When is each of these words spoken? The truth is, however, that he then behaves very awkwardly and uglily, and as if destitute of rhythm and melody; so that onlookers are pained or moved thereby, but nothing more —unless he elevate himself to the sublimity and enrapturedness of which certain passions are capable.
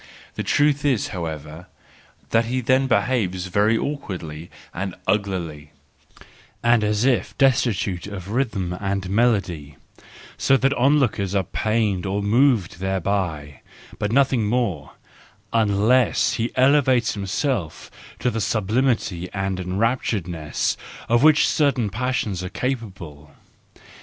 The 0.33 0.41
truth 0.41 0.83
is, 0.83 1.09
however, 1.09 1.67
that 2.31 2.45
he 2.45 2.59
then 2.59 2.87
behaves 2.87 3.45
very 3.45 3.77
awkwardly 3.77 4.49
and 4.73 4.95
uglily, 5.05 5.73
and 6.63 6.83
as 6.83 7.05
if 7.05 7.37
destitute 7.37 8.07
of 8.07 8.29
rhythm 8.31 8.75
and 8.81 9.07
melody; 9.11 9.75
so 10.39 10.57
that 10.57 10.73
onlookers 10.73 11.35
are 11.35 11.43
pained 11.43 12.07
or 12.07 12.23
moved 12.23 12.79
thereby, 12.79 13.61
but 13.99 14.11
nothing 14.11 14.47
more 14.47 14.93
—unless 15.53 16.33
he 16.33 16.49
elevate 16.55 17.09
himself 17.09 17.91
to 18.17 18.31
the 18.31 18.41
sublimity 18.41 19.29
and 19.35 19.59
enrapturedness 19.59 20.77
of 21.09 21.21
which 21.21 21.47
certain 21.47 21.91
passions 21.91 22.43
are 22.43 22.49
capable. 22.49 23.35